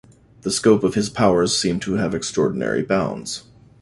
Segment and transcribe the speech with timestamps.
[0.41, 3.43] The scope of his powers seem to have extraordinary bounds.